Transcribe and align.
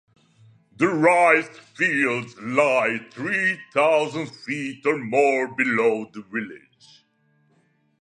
The 0.77 0.87
rice 0.87 1.59
fields 1.77 2.35
lie 2.39 3.05
three 3.11 3.59
thousand 3.71 4.31
feet 4.31 4.83
or 4.83 4.97
more 4.97 5.53
below 5.55 6.09
the 6.11 6.23
village. 6.23 7.05